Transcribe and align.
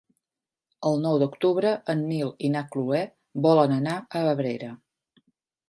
El 0.91 0.95
nou 1.03 1.19
d'octubre 1.23 1.73
en 1.95 2.01
Nil 2.13 2.33
i 2.49 2.51
na 2.55 2.65
Cloè 2.73 3.03
volen 3.47 3.79
anar 3.79 4.01
a 4.01 4.25
Abrera. 4.35 4.75